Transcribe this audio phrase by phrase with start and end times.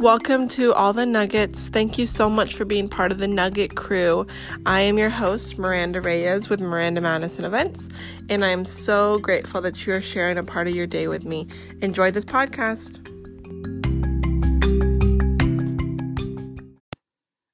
[0.00, 1.68] Welcome to All the Nuggets.
[1.68, 4.26] Thank you so much for being part of the Nugget crew.
[4.64, 7.90] I am your host, Miranda Reyes with Miranda Madison Events,
[8.30, 11.48] and I'm so grateful that you are sharing a part of your day with me.
[11.82, 12.96] Enjoy this podcast.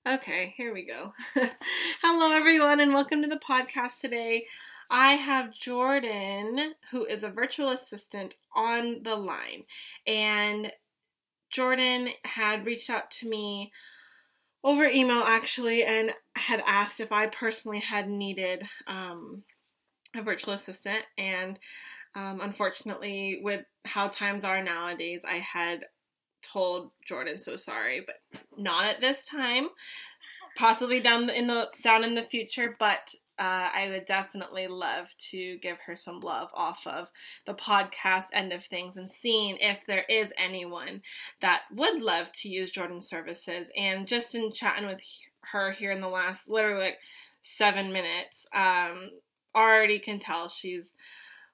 [0.06, 1.14] Okay, here we go.
[2.00, 4.46] Hello, everyone, and welcome to the podcast today.
[4.88, 9.64] I have Jordan, who is a virtual assistant, on the line.
[10.06, 10.70] And
[11.56, 13.72] Jordan had reached out to me
[14.62, 19.42] over email actually and had asked if I personally had needed um,
[20.14, 21.02] a virtual assistant.
[21.16, 21.58] And
[22.14, 25.86] um, unfortunately, with how times are nowadays, I had
[26.42, 28.16] told Jordan so sorry, but
[28.58, 29.68] not at this time.
[30.58, 35.58] Possibly down in the down in the future, but uh, I would definitely love to
[35.58, 37.08] give her some love off of
[37.46, 41.02] the podcast end of things and seeing if there is anyone
[41.40, 43.68] that would love to use Jordan's services.
[43.76, 45.00] And just in chatting with
[45.52, 46.98] her here in the last literally like
[47.42, 49.10] seven minutes, um,
[49.54, 50.94] already can tell she's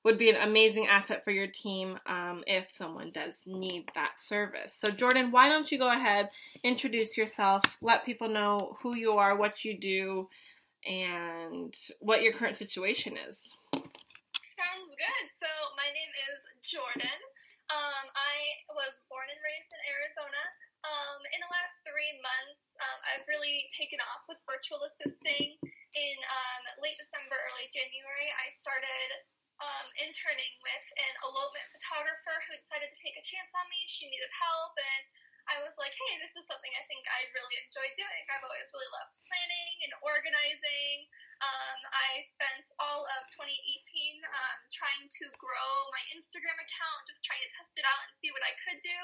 [0.04, 4.74] would be an amazing asset for your team um, if someone does need that service.
[4.74, 6.28] So, Jordan, why don't you go ahead,
[6.64, 10.28] introduce yourself, let people know who you are, what you do,
[10.86, 13.54] and what your current situation is.
[13.72, 15.24] Sounds good.
[15.38, 17.18] So my name is Jordan.
[17.70, 18.36] Um, I
[18.74, 20.42] was born and raised in Arizona.
[20.82, 25.56] Um, in the last three months, um, I've really taken off with virtual assisting.
[25.92, 29.08] In um, late December, early January, I started
[29.62, 33.78] um, interning with an elopement photographer who decided to take a chance on me.
[33.86, 35.04] She needed help, and
[35.50, 38.22] I was like, hey, this is something I think I really enjoy doing.
[38.30, 41.10] I've always really loved planning and organizing.
[41.42, 47.42] Um, I spent all of 2018 um, trying to grow my Instagram account, just trying
[47.42, 49.00] to test it out and see what I could do.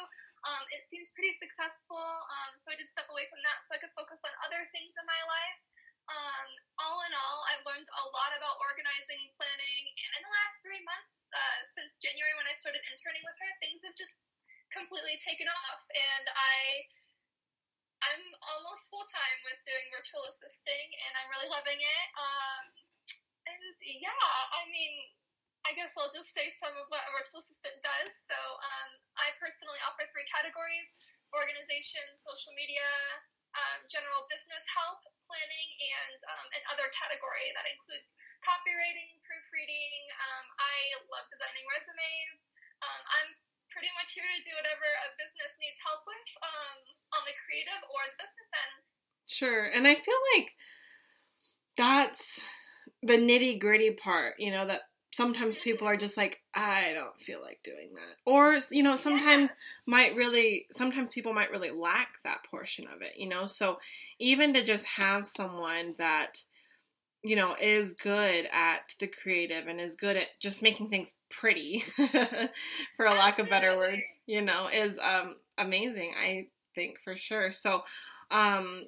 [0.46, 3.82] Um, it seems pretty successful, um, so I did step away from that so I
[3.82, 5.60] could focus on other things in my life.
[6.08, 6.48] Um,
[6.78, 10.80] all in all, I've learned a lot about organizing, planning, and in the last three
[10.86, 14.14] months, uh, since January when I started interning with her, things have just
[14.72, 16.86] completely taken off, and I
[17.98, 18.24] I'm
[18.54, 22.06] almost full time with doing virtual assisting, and I'm really loving it.
[22.14, 22.64] Um,
[23.48, 24.14] and yeah,
[24.54, 24.94] I mean,
[25.66, 28.12] I guess I'll just say some of what a virtual assistant does.
[28.30, 30.88] So um, I personally offer three categories:
[31.34, 32.86] organization, social media,
[33.58, 35.68] um, general business help, planning,
[35.98, 38.06] and um, an other category that includes
[38.46, 40.02] copywriting, proofreading.
[40.22, 40.76] Um, I
[41.10, 42.40] love designing resumes.
[42.78, 43.30] Um, I'm
[43.78, 46.78] pretty much here to do whatever a business needs help with um,
[47.14, 48.82] on the creative or the business end.
[49.30, 49.70] Sure.
[49.70, 50.50] And I feel like
[51.78, 52.42] that's
[53.06, 57.40] the nitty gritty part, you know, that sometimes people are just like, I don't feel
[57.40, 58.16] like doing that.
[58.26, 59.56] Or, you know, sometimes yeah.
[59.86, 63.46] might really, sometimes people might really lack that portion of it, you know?
[63.46, 63.78] So
[64.18, 66.42] even to just have someone that,
[67.22, 71.82] you know, is good at the creative and is good at just making things pretty,
[72.96, 77.52] for a lack of better words, you know, is um, amazing, I think, for sure.
[77.52, 77.82] So,
[78.30, 78.86] um,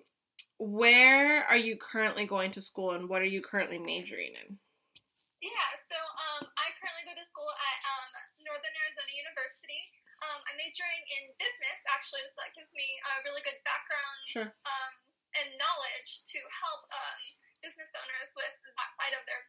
[0.61, 4.61] where are you currently going to school and what are you currently majoring in?
[5.41, 8.11] Yeah, so um, I currently go to school at um,
[8.45, 9.81] Northern Arizona University.
[10.21, 14.49] Um, I'm majoring in business, actually, so that gives me a really good background sure.
[14.69, 14.93] um,
[15.33, 17.21] and knowledge to help um,
[17.61, 19.41] business owners with that side of their,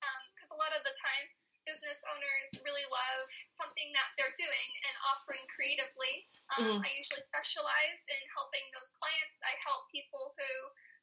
[0.00, 1.26] because um, a lot of the time
[1.62, 6.26] business owners really love something that they're doing and offering creatively.
[6.58, 6.82] Um, mm-hmm.
[6.82, 9.38] I usually specialize in helping those clients.
[9.46, 10.52] I help people who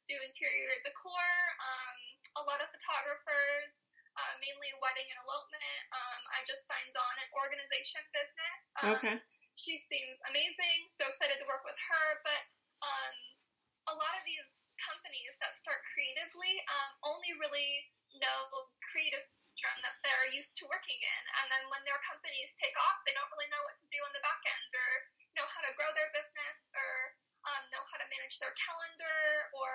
[0.04, 1.30] do interior decor,
[1.64, 1.98] um,
[2.40, 3.72] a lot of photographers,
[4.18, 5.82] uh, mainly wedding and elopement.
[5.94, 8.58] Um, I just signed on an organization business.
[8.84, 9.16] Um, okay.
[9.56, 10.92] She seems amazing.
[10.98, 12.06] So excited to work with her.
[12.26, 12.42] But
[12.84, 13.16] um,
[13.90, 14.44] a lot of these
[14.80, 19.24] companies that start creatively um, only really know creative
[19.60, 21.22] that they're used to working in.
[21.36, 24.12] And then when their companies take off, they don't really know what to do on
[24.16, 24.90] the back end or
[25.36, 27.12] know how to grow their business or
[27.44, 29.72] um, know how to manage their calendar or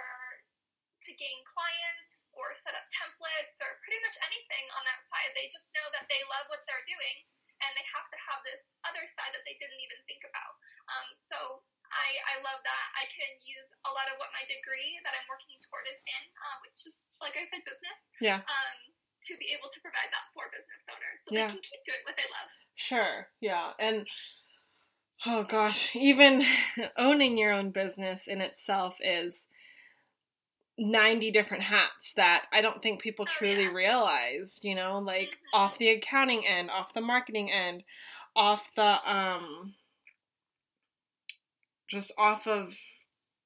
[1.06, 5.31] to gain clients or set up templates or pretty much anything on that side.
[5.38, 7.18] They just know that they love what they're doing
[7.62, 10.54] and they have to have this other side that they didn't even think about.
[10.90, 11.40] Um, so
[11.95, 15.27] I, I love that I can use a lot of what my degree that I'm
[15.31, 18.00] working toward is in, uh, which is, like I said, business.
[18.19, 18.44] Yeah.
[18.44, 18.77] Um,
[19.25, 21.47] to be able to provide that for business owners so yeah.
[21.50, 22.50] they can keep doing what they love.
[22.75, 23.15] Sure.
[23.42, 23.74] Yeah.
[23.80, 24.06] And
[25.25, 26.45] oh gosh, even
[26.97, 29.48] owning your own business in itself is
[30.77, 33.74] 90 different hats that I don't think people oh, truly yeah.
[33.74, 35.57] realized, you know, like mm-hmm.
[35.57, 37.83] off the accounting end, off the marketing end,
[38.36, 39.74] off the um
[41.88, 42.78] just off of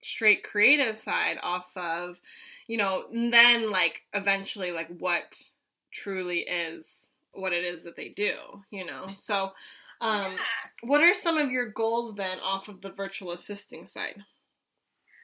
[0.01, 2.19] straight creative side, off of,
[2.67, 5.41] you know, then like eventually like what
[5.91, 8.33] truly is what it is that they do,
[8.71, 9.07] you know.
[9.15, 9.51] So
[10.01, 10.37] um yeah.
[10.83, 14.23] what are some of your goals then off of the virtual assisting side?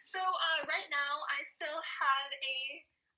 [0.05, 2.57] So uh, right now, I still have a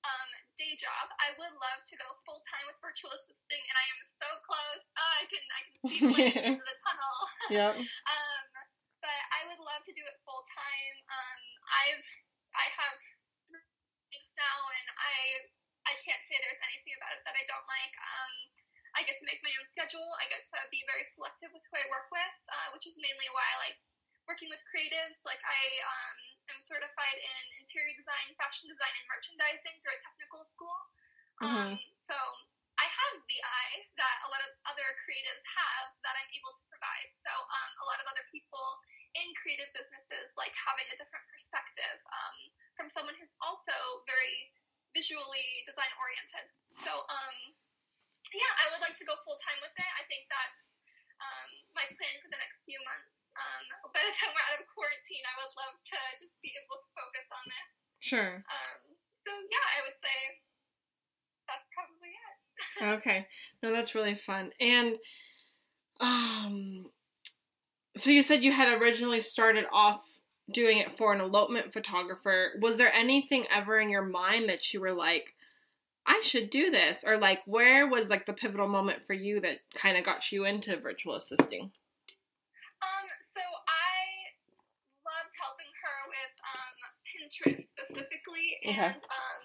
[0.07, 1.11] um, day job.
[1.19, 4.81] I would love to go full time with virtual assisting, and I am so close.
[4.95, 7.15] Uh, I can I can see the the end of the tunnel.
[7.53, 7.73] Yep.
[7.77, 8.43] um,
[9.07, 10.95] but I would love to do it full time.
[11.07, 12.07] Um, I've
[12.51, 12.95] I have
[14.11, 15.15] things now, and I
[15.87, 17.95] I can't say there's anything about it that I don't like.
[17.95, 18.33] Um,
[18.99, 20.09] I get to make my own schedule.
[20.19, 23.31] I get to be very selective with who I work with, uh, which is mainly
[23.31, 23.79] why I like
[24.27, 25.15] working with creatives.
[25.23, 26.17] Like I um,
[26.51, 30.79] am certified in interior design, fashion design, and merchandising through a technical school.
[31.39, 31.79] Um,
[32.09, 32.17] so
[32.77, 36.63] I have the eye that a lot of other creatives have that I'm able to
[36.69, 37.09] provide.
[37.25, 38.65] So um, a lot of other people
[39.17, 42.37] in creative businesses like having a different perspective um,
[42.77, 44.53] from someone who's also very
[44.93, 46.45] visually design oriented.
[46.85, 47.35] So um,
[48.33, 49.91] yeah, I would like to go full time with it.
[49.97, 50.61] I think that's
[51.17, 53.13] um, my plan for the next few months.
[53.37, 56.77] Um, by the time we're out of quarantine, I would love to just be able
[56.77, 57.69] to focus on this.
[58.01, 58.33] Sure.
[58.45, 58.79] Um,
[59.25, 60.17] so yeah, I would say
[61.49, 61.96] that's probably.
[62.81, 63.27] Okay.
[63.61, 64.51] No, that's really fun.
[64.59, 64.95] And
[65.99, 66.85] um
[67.95, 70.01] so you said you had originally started off
[70.51, 72.51] doing it for an elopement photographer.
[72.61, 75.33] Was there anything ever in your mind that you were like
[76.05, 79.57] I should do this or like where was like the pivotal moment for you that
[79.75, 81.63] kind of got you into virtual assisting?
[82.79, 84.31] Um, so I
[85.03, 86.75] loved helping her with um,
[87.11, 88.79] Pinterest specifically, Okay.
[88.79, 89.39] and um,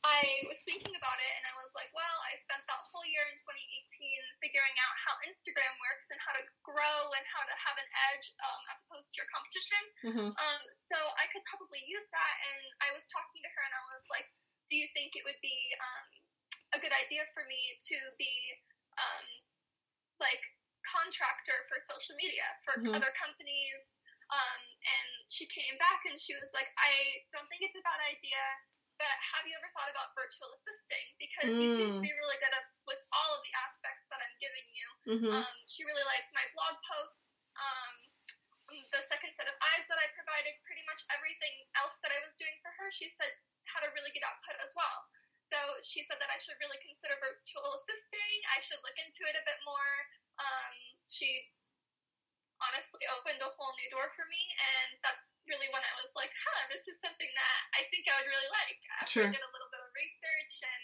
[0.00, 3.20] I was thinking about it, and I was like, well, I spent that whole year
[3.28, 7.76] in 2018 figuring out how Instagram works and how to grow and how to have
[7.76, 9.82] an edge um, as opposed to your competition.
[10.08, 10.28] Mhm.
[10.32, 13.82] Um, so I could probably use that, and I was talking to her, and I
[13.92, 14.28] was like,
[14.72, 16.06] do you think it would be um,
[16.72, 18.32] a good idea for me to be
[18.96, 19.26] um,
[20.16, 20.40] like
[20.86, 22.94] contractor for social media for Mhm.
[22.96, 23.84] other companies.
[24.30, 27.98] Um, and she came back and she was like, I don't think it's a bad
[27.98, 28.38] idea,
[29.00, 31.06] but have you ever thought about virtual assisting?
[31.16, 32.04] Because you seem to Mm.
[32.04, 34.88] be really good at with all of the aspects that I'm giving you.
[35.08, 35.32] Mhm.
[35.32, 37.24] Um, she really liked my blog posts.
[37.56, 37.94] Um,
[38.92, 42.36] the second set of eyes that I provided, pretty much everything else that I was
[42.36, 43.32] doing for her, she said
[43.64, 45.08] had a really good output as well.
[45.48, 48.46] So she said that I should really consider virtual assisting.
[48.54, 50.08] I should look into it a bit more.
[50.38, 50.74] Um,
[51.08, 51.50] she
[52.60, 56.30] honestly opened a whole new door for me, and that's really when I was like,
[56.32, 58.78] huh, this is something that I think I would really like.
[59.02, 59.28] After Sure.
[59.28, 60.82] I did a little bit of research and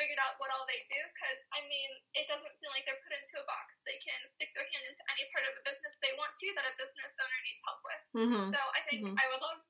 [0.00, 3.16] figured out what all they do, because I mean, it doesn't seem like they're put
[3.16, 3.76] into a box.
[3.88, 6.64] They can stick their hand into any part of a business they want to that
[6.68, 8.02] a business owner needs help with.
[8.24, 8.46] Mm-hmm.
[8.52, 9.16] So I think Mhm.
[9.16, 9.60] I would love,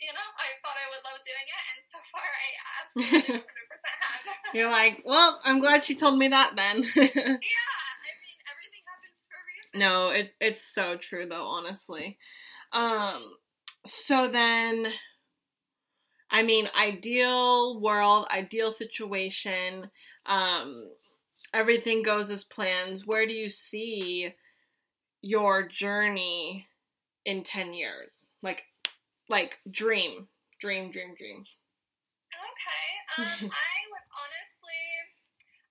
[0.00, 2.48] you know, I thought I would love doing it, and so far I
[2.80, 4.56] absolutely 100% have.
[4.56, 9.16] You're like, "Well, I'm glad she told me that then." yeah, I mean, everything happens
[9.28, 9.72] for a reason.
[9.76, 12.16] No, it's it's so true though, honestly.
[12.72, 13.36] Um
[13.86, 14.92] so then
[16.30, 19.90] I mean, ideal world, ideal situation,
[20.26, 20.90] um
[21.52, 23.02] everything goes as planned.
[23.04, 24.34] Where do you see
[25.22, 26.68] your journey
[27.24, 28.32] in 10 years?
[28.42, 28.64] Like
[29.28, 30.28] like dream,
[30.60, 31.44] dream, dream, dream.
[32.34, 32.86] Okay.
[33.18, 34.84] Um, I would honestly,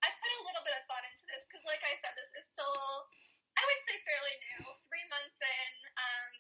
[0.02, 2.46] I put a little bit of thought into this because, like I said, this is
[2.56, 2.80] still,
[3.60, 4.62] I would say, fairly new.
[4.90, 6.32] Three months in, um,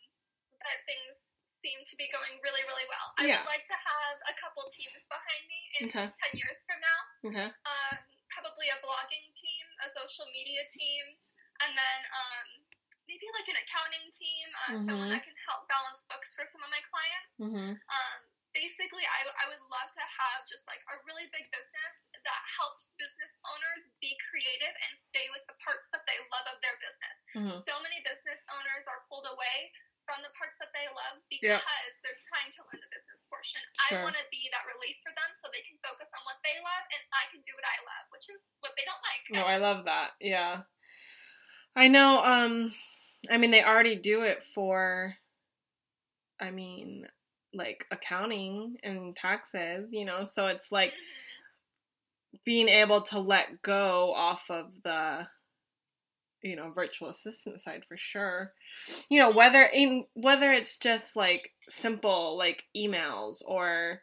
[0.62, 1.18] but things
[1.64, 3.08] seem to be going really, really well.
[3.18, 3.40] I Yeah.
[3.40, 6.08] would like to have a couple teams behind me in Okay.
[6.12, 7.00] ten years from now.
[7.32, 7.48] Okay.
[7.64, 7.98] Um,
[8.36, 11.16] probably a blogging team, a social media team,
[11.64, 12.48] and then um,
[13.08, 15.16] maybe like an accounting team, uh, someone Mhm.
[15.16, 17.74] that can help balance books for some of my clients Mm-hmm.
[17.76, 18.20] um,
[18.54, 21.94] basically I, I would love to have just like a really big business
[22.24, 26.62] that helps business owners be creative and stay with the parts that they love of
[26.62, 27.58] their business Mhm.
[27.66, 29.74] so many business owners are pulled away
[30.22, 31.58] the parts that they love Yeah.
[31.58, 34.04] because they're trying to learn the business portion Sure.
[34.04, 36.54] i want to be that relief for them so they can focus on what they
[36.62, 39.48] love and i can do what i love which is what they don't like No,
[39.50, 40.14] I love that.
[40.22, 40.62] Yeah.
[41.76, 42.74] I know um
[43.32, 45.16] I mean they already do it for
[46.40, 47.08] I mean
[47.54, 52.44] like accounting and taxes, you know, so it's like Mhm.
[52.46, 55.28] being able to let go off of the
[56.44, 58.54] you know virtual assistant side for sure
[59.10, 64.02] you know whether in whether it's just like simple like emails or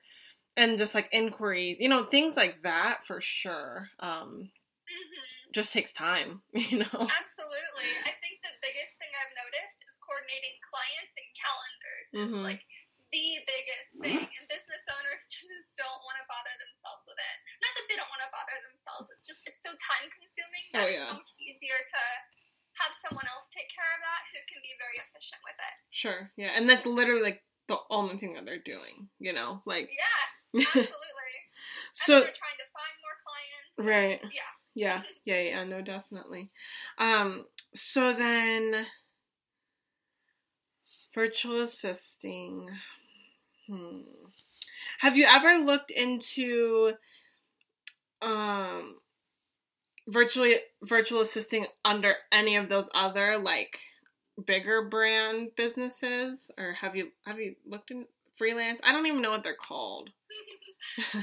[0.56, 4.50] and just like inquiries you know things like that for sure um
[4.90, 5.52] Mhm.
[5.52, 7.90] just takes time you know Absolutely.
[8.06, 12.42] I think the biggest thing I've noticed is coordinating clients and calendars Mhm.
[12.44, 12.64] like
[13.10, 17.36] the biggest thing, and business owners just don't want to bother themselves with it.
[17.62, 20.82] Not that they don't want to bother themselves; it's just it's so time consuming that
[20.82, 22.02] Oh, it's so much easier to
[22.78, 25.74] have someone else take care of that who can be very efficient with it.
[25.90, 26.30] Sure.
[26.38, 26.54] Yeah.
[26.56, 29.60] And that's literally like the only thing that they're doing, you know?
[29.66, 31.38] Like Yeah, absolutely.
[31.92, 33.70] so and they're trying to find more clients.
[33.78, 34.20] right.
[34.32, 34.52] Yeah.
[34.74, 35.02] Yeah.
[35.26, 36.50] Yeah, yeah, no, definitely.
[36.98, 38.86] Um so then
[41.14, 42.68] virtual assisting.
[43.70, 44.00] Hmm.
[44.98, 46.92] Have you ever looked into
[48.20, 48.96] um
[50.08, 53.78] virtually virtual assisting under any of those other like
[54.44, 58.80] bigger brand businesses or have you have you looked in freelance?
[58.82, 60.10] I don't even know what they're called.
[61.14, 61.22] um,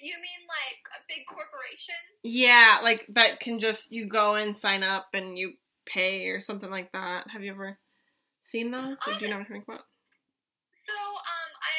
[0.00, 1.94] you mean like a big corporation?
[2.22, 5.54] Yeah, like that can just you go and sign up and you
[5.84, 7.28] pay or something like that.
[7.30, 7.78] Have you ever
[8.44, 8.98] seen those?
[9.06, 9.84] Or do you know what I'm talking about?
[10.86, 11.35] So, um,
[11.66, 11.76] I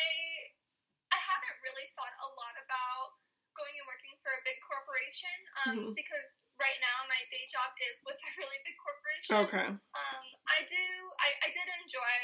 [1.16, 3.16] I haven't really thought a lot about
[3.56, 5.96] going and working for a big corporation, um, Mhm.
[5.96, 6.30] because
[6.60, 9.36] right now my day job is with a really big corporation.
[9.48, 9.68] Okay.
[9.72, 10.84] Um, I do
[11.20, 12.16] I, I did enjoy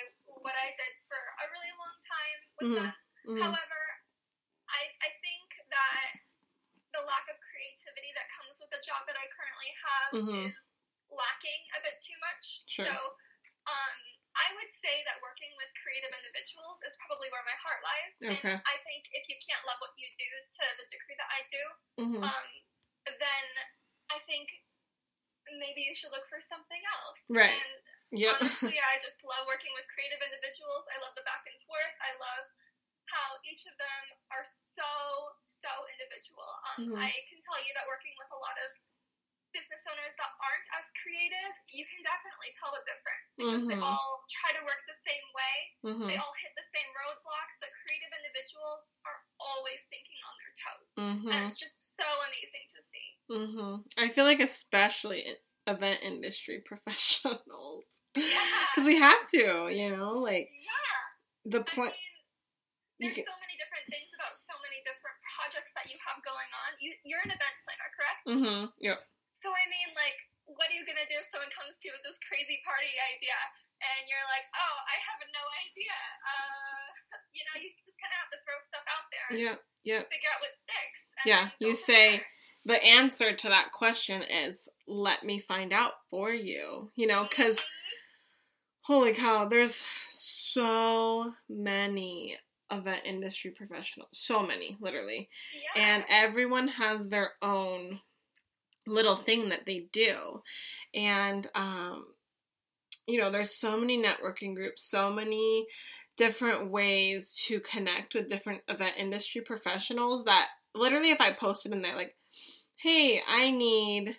[0.43, 2.75] what I did for a really long time with Mhm.
[2.83, 2.93] them.
[3.25, 3.41] Mhm.
[3.41, 3.81] However,
[4.67, 6.19] I I think that
[6.93, 10.45] the lack of creativity that comes with the job that I currently have Mhm.
[10.51, 10.55] is
[11.09, 12.61] lacking a bit too much.
[12.67, 12.85] Sure.
[12.85, 13.17] So,
[13.65, 13.97] um,
[14.43, 18.13] I would say that working with creative individuals is probably where my heart lies.
[18.19, 18.59] Okay.
[18.59, 21.41] And I think if you can't love what you do to the degree that I
[21.47, 21.63] do,
[22.03, 22.23] Mhm.
[22.27, 22.47] um,
[23.07, 23.45] then
[24.11, 24.51] I think
[25.59, 27.19] maybe you should look for something else.
[27.29, 27.55] Right.
[27.55, 27.73] And
[28.13, 28.35] Yep.
[28.75, 30.85] honestly, I just love working with creative individuals.
[30.93, 31.95] I love the back and forth.
[32.01, 32.45] I love
[33.09, 34.45] how each of them are
[34.75, 34.91] so,
[35.43, 36.45] so individual.
[36.69, 36.99] Um, Mhm.
[37.01, 38.69] I can tell you that working with a lot of
[39.53, 43.85] business owners that aren't as creative, you can definitely tell the difference because they Mhm.
[43.85, 45.55] all try to work the same way.
[45.83, 46.19] They Mhm.
[46.21, 50.87] all hit the same roadblocks, but creative individuals are always thinking on their toes.
[50.97, 51.47] And Mhm.
[51.49, 53.09] it's just so amazing to see.
[53.29, 53.73] Mhm.
[53.97, 58.67] I feel like especially event industry professionals Yeah.
[58.75, 61.01] because we have to, you know, like Yeah.
[61.45, 61.91] the I plan.
[61.91, 62.09] mean,
[62.99, 66.23] You there's get- so many different things about so many different projects that you have
[66.23, 66.79] going on.
[66.79, 68.27] You, you're an event planner, correct?
[68.27, 68.73] Mm Mhm.
[68.79, 69.09] Yep.
[69.43, 70.15] So I mean, like,
[70.47, 73.35] what are you gonna do if someone comes to you with this crazy party idea,
[73.83, 75.97] and you're like, oh, I have no idea.
[76.23, 76.83] Uh,
[77.35, 79.55] you know, you just kind of have to throw stuff out there Yeah.
[79.83, 80.07] Yep.
[80.07, 80.99] figure out what sticks.
[81.19, 82.27] And Yeah, you say- there.
[82.65, 86.91] The answer to that question is let me find out for you.
[86.95, 87.65] You know, because Mhm.
[88.87, 92.39] holy cow, there's so many
[92.71, 94.09] event industry professionals.
[94.17, 95.29] So many, literally.
[95.75, 95.81] yeah.
[95.83, 97.99] and everyone has their own
[98.85, 100.41] little thing that they do
[100.93, 102.05] and um
[103.07, 105.65] you know there's so many networking groups so many
[106.17, 111.81] different ways to connect with different event industry professionals that literally if i posted in
[111.81, 112.15] there like
[112.77, 114.15] hey i need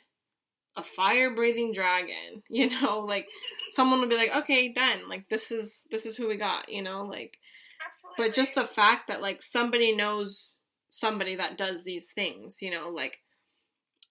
[0.76, 3.26] a fire breathing dragon you know like
[3.72, 6.82] someone would be like okay done like this is this is who we got you
[6.82, 7.38] know like
[7.86, 8.24] Absolutely.
[8.24, 10.56] but just the fact that like somebody knows
[10.88, 13.18] somebody that does these things you know like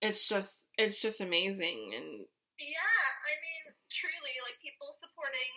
[0.04, 2.28] it's just it's just amazing and
[2.60, 5.52] Yeah, I mean, truly, like people supporting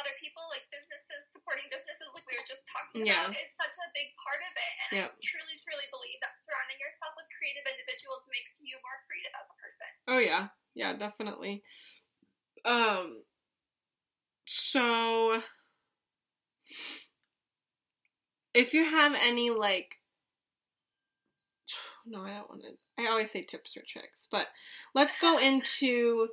[0.00, 3.28] other people, like businesses supporting businesses, like we were just talking Yeah.
[3.28, 4.72] about, is such a big part of it.
[4.88, 5.08] And Yep.
[5.12, 9.46] I truly, truly believe that surrounding yourself with creative individuals makes you more creative as
[9.46, 9.90] a person.
[10.08, 11.62] oh yeah yeah definitely
[12.64, 13.22] um
[14.46, 15.40] so
[18.54, 20.01] if you have any like
[22.06, 24.46] no i don't want to i always say tips or tricks but
[24.94, 26.28] let's go into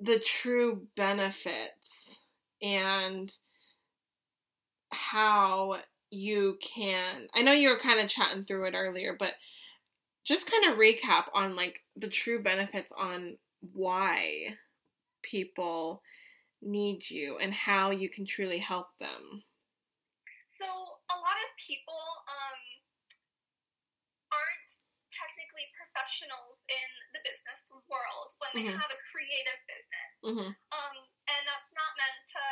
[0.00, 2.20] the true benefits
[2.62, 3.32] and
[4.90, 5.76] how
[6.10, 9.32] you can i know you were kind of chatting through it earlier but
[10.28, 13.38] just kind of recap on like the true benefits on
[13.72, 14.56] why
[15.22, 16.02] people
[16.60, 19.42] need you and how you can truly help them.
[20.58, 22.60] So a lot of people um,
[24.34, 24.70] aren't
[25.14, 25.66] technically
[25.98, 28.78] professionals in the business world when they Mhm.
[28.78, 30.10] have a creative business.
[30.22, 30.50] mm-hmm.
[30.54, 32.44] Um, and that's not meant to,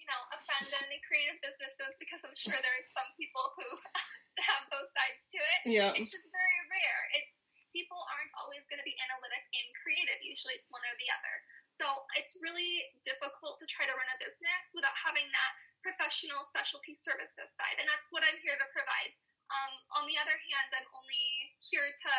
[0.00, 3.68] you know, offend any creative businesses because I'm sure there's some people who
[4.48, 5.60] have both sides to it.
[5.76, 7.02] yeah It's just very rare.
[7.20, 7.32] It's
[7.76, 10.16] people aren't always going to be analytic and creative.
[10.24, 11.34] Usually, it's one or the other.
[11.76, 15.52] So it's really difficult to try to run a business without having that
[15.84, 19.12] professional specialty services side, and that's what I'm here to provide.
[19.52, 22.14] Um, on the other hand, I'm only here to,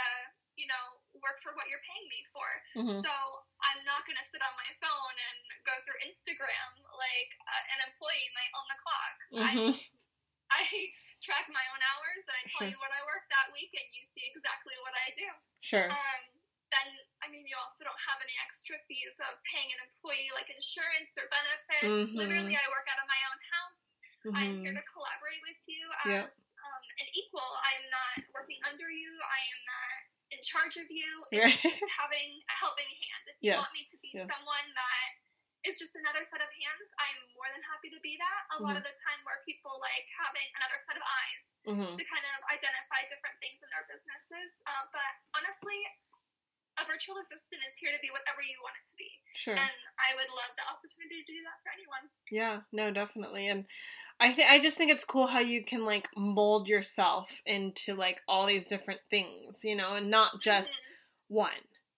[0.57, 0.85] you know,
[1.21, 2.49] work for what you're paying me for.
[2.81, 2.99] mm-hmm.
[3.05, 3.13] So
[3.61, 7.79] I'm not going to sit on my phone and go through Instagram like uh, an
[7.93, 9.15] employee might on the clock.
[9.37, 9.73] Mhm.
[10.49, 10.61] I, I
[11.21, 12.69] track my own hours and I tell Sure.
[12.73, 15.29] you what I worked that week, and you see exactly what I do.
[15.61, 15.89] Sure.
[15.89, 16.21] Um,
[16.73, 16.87] then,
[17.23, 21.13] I mean, you also don't have any extra fees of paying an employee like insurance
[21.15, 22.11] or benefits.
[22.11, 22.17] Mhm.
[22.17, 23.77] Literally, I work out of my own house.
[24.35, 24.81] I'm here Mhm.
[24.81, 26.27] to collaborate with you as Yep.
[26.35, 27.47] um, an equal.
[27.63, 29.07] I'm not working under you.
[29.23, 29.97] I am not
[30.31, 31.09] in charge of you.
[31.31, 31.55] Right.
[31.63, 33.23] Just having a helping hand.
[33.31, 33.59] If you Yes.
[33.63, 34.27] want me to be Yes.
[34.27, 35.09] someone that
[35.65, 38.41] is just another set of hands, I'm more than happy to be that.
[38.55, 38.79] A lot Mhm.
[38.79, 41.97] of the time, where people like having another set of eyes Mhm.
[41.97, 44.51] to kind of identify different things in their businesses.
[44.65, 45.79] Uh, but honestly,
[46.77, 49.21] a virtual assistant is here to be whatever you want it to be.
[49.35, 49.57] Sure.
[49.57, 52.09] And I would love the opportunity to do that for anyone.
[52.29, 53.47] Yeah, no, definitely.
[53.47, 53.67] And
[54.19, 58.21] I think I just think it's cool how you can like mold yourself into like
[58.27, 60.81] all these different things, you know, and not just Mhm.
[61.27, 61.51] one.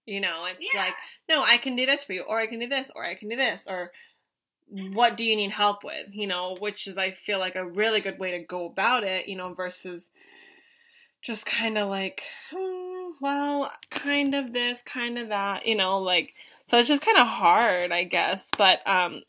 [0.06, 0.74] You know, it's Yeah.
[0.74, 0.96] like,
[1.30, 3.30] no, I can do this for you, or I can do this, or I can
[3.30, 3.92] do this, or
[4.76, 4.90] Mhm.
[4.94, 6.08] what do you need help with?
[6.12, 9.28] You know, which is I feel like a really good way to go about it,
[9.28, 10.10] you know, versus
[11.22, 16.34] just kind of like, hmm, well, kind of this, kind of that, you know, like
[16.70, 19.22] so it's just kind of hard, I guess, but um.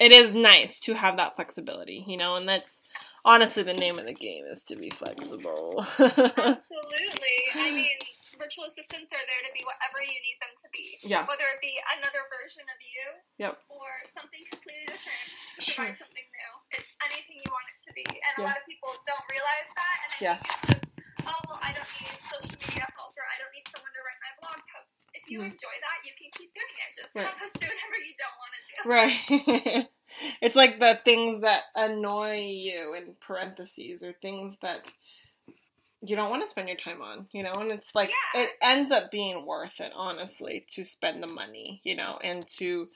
[0.00, 2.82] It is nice to have that flexibility, you know, and that's
[3.24, 5.84] honestly the name of the game is to be flexible.
[5.98, 7.38] Absolutely.
[7.58, 7.98] I mean,
[8.38, 10.98] virtual assistants are there to be whatever you need them to be.
[11.02, 11.24] Yeah.
[11.26, 13.04] Whether it be another version of you
[13.42, 13.54] Yep.
[13.72, 15.26] or something completely different
[15.56, 15.84] to Sure.
[15.90, 16.52] provide something new.
[16.78, 18.04] It's anything you want it to be.
[18.06, 19.96] And a lot of people don't realize that.
[20.04, 20.36] And I Yeah.
[20.38, 20.86] think it's just,
[21.26, 24.20] oh, well, I don't need social media help or I don't need someone to write
[24.22, 24.95] my blog post.
[25.26, 27.02] If you enjoy that, you can keep doing it.
[27.02, 27.26] Just Right.
[27.26, 29.76] have us do whatever you don't want to do.
[29.76, 29.88] Right.
[30.40, 34.88] it's like the things that annoy you in parentheses or things that
[36.00, 38.42] you don't want to spend your time on, you know, and it's like Yeah.
[38.42, 42.88] it ends up being worth it, honestly, to spend the money, you know, and to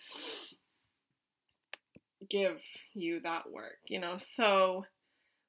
[2.28, 2.62] give
[2.94, 4.16] you that work, you know.
[4.18, 4.84] So,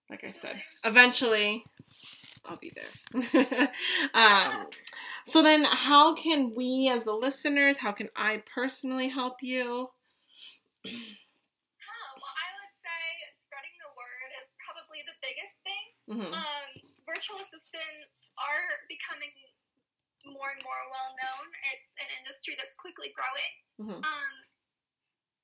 [0.10, 1.64] like I said, eventually
[2.46, 3.70] I'll be there.
[4.16, 4.66] um,
[5.26, 9.90] so then, how can we, as the listeners, how can I personally help you?
[11.82, 13.04] Oh, well, I would say
[13.46, 15.86] spreading the word is probably the biggest thing.
[16.08, 16.68] hmm Um,
[17.10, 19.34] virtual assistants are becoming
[20.30, 21.46] more and more well known.
[21.74, 23.54] It's an industry that's quickly growing.
[23.82, 24.36] hmm Um,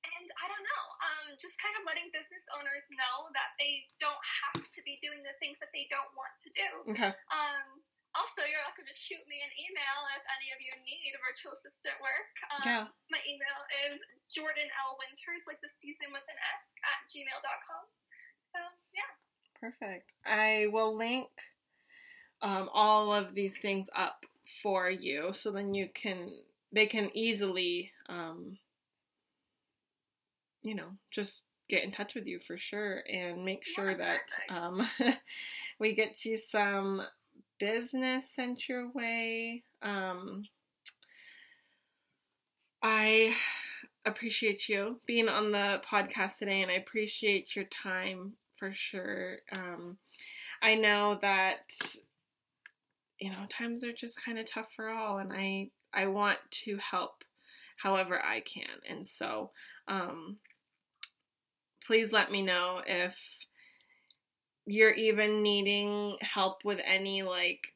[0.06, 4.22] and I don't know, um, just kind of letting business owners know that they don't
[4.46, 6.68] have to be doing the things that they don't want to do.
[6.94, 7.12] Okay.
[7.34, 7.82] Um,
[8.18, 11.98] also, you're welcome to shoot me an email if any of you need virtual assistant
[12.02, 12.32] work.
[12.50, 12.84] Um, Yeah.
[13.14, 14.02] My email is
[14.34, 14.98] Jordan L.
[14.98, 17.84] Winters, like the season with an S, at gmail.com.
[18.52, 18.60] So,
[18.92, 19.10] yeah.
[19.62, 20.10] Perfect.
[20.26, 21.28] I will link
[22.42, 24.24] um, all of these things up
[24.62, 26.30] for you, so then you can
[26.72, 28.58] they can easily, um,
[30.62, 34.54] you know, just get in touch with you for sure and make sure Yeah, that
[34.54, 34.88] um,
[35.78, 37.02] we get you some
[37.58, 39.62] business sent your way.
[39.82, 40.44] Um,
[42.82, 43.34] I
[44.04, 49.38] appreciate you being on the podcast today, and I appreciate your time for sure.
[49.52, 49.98] Um,
[50.62, 51.70] I know that
[53.20, 56.78] you know times are just kind of tough for all, and I I want to
[56.78, 57.24] help
[57.82, 59.50] however I can, and so
[59.88, 60.36] um,
[61.86, 63.14] please let me know if
[64.68, 67.72] you're even needing help with any like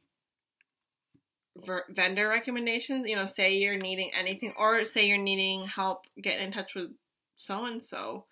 [1.64, 6.46] ver- vendor recommendations you know say you're needing anything or say you're needing help getting
[6.46, 6.90] in touch with
[7.36, 8.24] so and so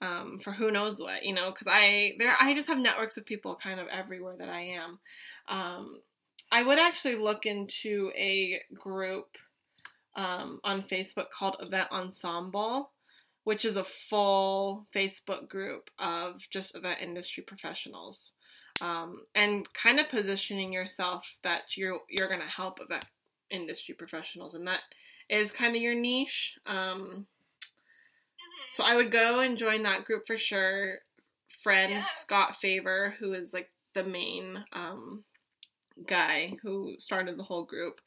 [0.00, 3.26] um, for who knows what you know because i there i just have networks of
[3.26, 4.98] people kind of everywhere that i am.
[5.48, 6.00] Um,
[6.50, 9.36] i would actually look into a group
[10.16, 12.92] um, on facebook called event ensemble
[13.46, 18.32] which is a full facebook group of just event industry professionals
[18.80, 23.04] um, and kind of positioning yourself that you're you're gonna help event
[23.50, 24.80] industry professionals, and that
[25.30, 26.58] is kind of your niche.
[26.66, 27.26] Um,
[27.62, 28.72] Mhm.
[28.72, 31.00] so I would go and join that group for sure.
[31.48, 32.02] Friend Yeah.
[32.02, 35.24] Scott Favor, who is like the main um,
[36.04, 38.00] guy who started the whole group,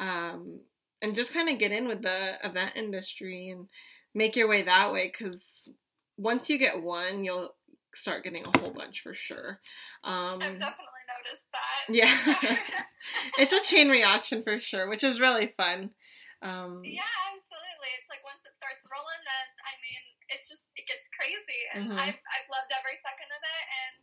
[0.00, 0.60] um,
[1.02, 3.68] and just kind of get in with the event industry and
[4.16, 5.12] make your way that way.
[5.12, 5.68] Because
[6.16, 7.54] once you get one, you'll
[7.94, 9.60] start getting a whole bunch for sure.
[10.02, 11.84] Um, I've definitely noticed that.
[11.92, 12.10] Yeah.
[13.38, 15.94] it's a chain reaction for sure, which is really fun.
[16.42, 17.90] Um, yeah, absolutely.
[17.94, 20.02] It's like once it starts rolling, then I mean,
[20.34, 21.96] it just it gets crazy, and Mhm.
[21.96, 23.94] I've I've loved every second of it, and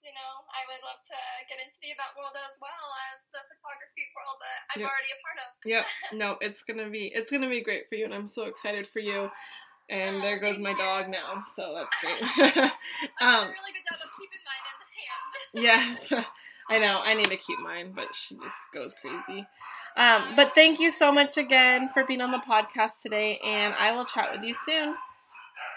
[0.00, 1.20] you know, I would love to
[1.52, 3.57] get into the event world as well as the photography world that
[4.74, 4.90] I'm Yep.
[4.90, 5.70] already a part of.
[5.70, 5.84] Yep.
[6.18, 9.00] No, it's gonna be it's gonna be great for you, and I'm so excited for
[9.00, 9.30] you.
[9.90, 12.20] And there goes my dog now, so that's great.
[13.20, 15.88] Um, really good job of keeping mine in the hand.
[16.10, 16.12] yes,
[16.68, 17.00] I know.
[17.02, 19.46] I need to keep mine, but she just goes crazy.
[19.96, 23.92] Um, but thank you so much again for being on the podcast today, and I
[23.92, 24.94] will chat with you soon.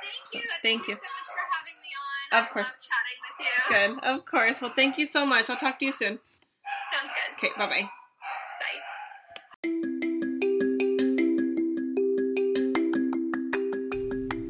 [0.01, 0.41] Thank you.
[0.61, 0.95] Thank you.
[0.95, 2.43] so much for having me on.
[2.43, 2.65] Of I course.
[2.65, 3.97] love chatting with you.
[4.03, 4.61] Good, of course.
[4.61, 5.49] Well, thank you so much.
[5.49, 6.19] I'll talk to you soon.
[6.91, 7.47] Sounds good.
[7.47, 7.67] Okay, bye.
[7.67, 7.89] Bye.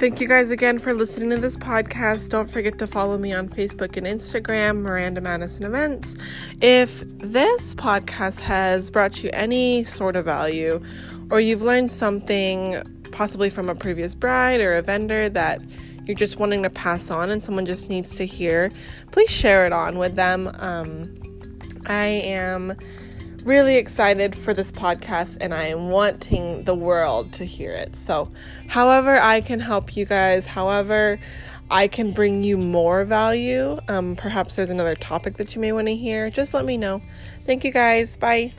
[0.01, 2.29] Thank you guys again for listening to this podcast.
[2.29, 6.15] Don't forget to follow me on Facebook and Instagram, Miranda Madison Events.
[6.59, 10.81] If this podcast has brought you any sort of value,
[11.29, 15.61] or you've learned something possibly from a previous bride or a vendor that
[16.07, 18.71] you're just wanting to pass on and someone just needs to hear,
[19.11, 20.49] please share it on with them.
[20.55, 21.15] Um,
[21.85, 22.75] I am
[23.43, 27.95] really excited for this podcast and I am wanting the world to hear it.
[27.95, 28.31] So,
[28.67, 31.19] however, I can help you guys, however,
[31.69, 35.87] I can bring you more value, um, perhaps there's another topic that you may want
[35.87, 37.01] to hear, just let me know.
[37.45, 38.17] Thank you guys.
[38.17, 38.53] Bye.